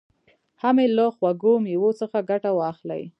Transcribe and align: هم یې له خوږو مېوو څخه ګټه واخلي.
هم 0.61 0.75
یې 0.83 0.87
له 0.97 1.05
خوږو 1.15 1.53
مېوو 1.65 1.89
څخه 1.99 2.17
ګټه 2.29 2.51
واخلي. 2.59 3.01